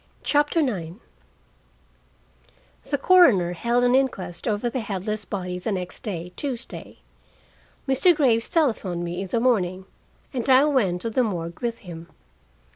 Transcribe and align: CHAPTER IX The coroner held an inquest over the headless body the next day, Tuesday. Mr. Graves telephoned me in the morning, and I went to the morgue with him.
CHAPTER 0.23 0.61
IX 0.61 0.95
The 2.89 2.97
coroner 2.97 3.53
held 3.53 3.83
an 3.83 3.93
inquest 3.93 4.47
over 4.47 4.67
the 4.67 4.79
headless 4.79 5.25
body 5.25 5.59
the 5.59 5.71
next 5.71 5.99
day, 6.01 6.33
Tuesday. 6.35 6.97
Mr. 7.87 8.15
Graves 8.15 8.49
telephoned 8.49 9.03
me 9.03 9.21
in 9.21 9.27
the 9.27 9.39
morning, 9.39 9.85
and 10.33 10.49
I 10.49 10.65
went 10.65 11.03
to 11.03 11.11
the 11.11 11.21
morgue 11.23 11.59
with 11.61 11.81
him. 11.85 12.07